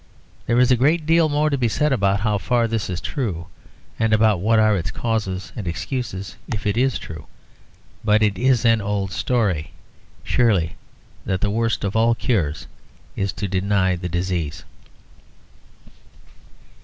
There 0.47 0.59
is 0.59 0.71
a 0.71 0.75
great 0.75 1.05
deal 1.05 1.29
more 1.29 1.51
to 1.51 1.59
be 1.59 1.67
said 1.67 1.93
about 1.93 2.21
how 2.21 2.39
far 2.39 2.67
this 2.67 2.89
is 2.89 2.99
true, 2.99 3.45
and 3.99 4.13
about 4.13 4.39
what 4.39 4.57
are 4.57 4.75
its 4.75 4.89
causes 4.89 5.51
and 5.55 5.67
excuses 5.67 6.37
if 6.47 6.65
it 6.65 6.75
is 6.75 6.97
true. 6.97 7.27
But 8.03 8.23
it 8.23 8.35
is 8.35 8.65
an 8.65 8.81
old 8.81 9.11
story, 9.11 9.73
surely, 10.23 10.75
that 11.23 11.41
the 11.41 11.51
worst 11.51 11.83
of 11.83 11.95
all 11.95 12.15
cures 12.15 12.65
is 13.15 13.31
to 13.33 13.47
deny 13.47 13.95
the 13.95 14.09
disease. 14.09 14.65